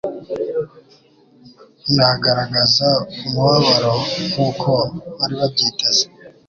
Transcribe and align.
Ntiyagaragaza 1.89 2.89
umubabaro 3.25 3.95
nk'uko 4.29 4.69
bari 5.17 5.35
babyiteze. 5.41 6.03